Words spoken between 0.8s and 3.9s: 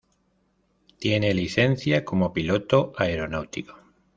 Tiene licencia como piloto aeronáutico.